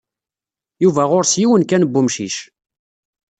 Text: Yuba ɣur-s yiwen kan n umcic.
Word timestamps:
Yuba 0.83 1.03
ɣur-s 1.11 1.33
yiwen 1.41 1.63
kan 1.69 1.83
n 1.91 1.97
umcic. 1.99 2.37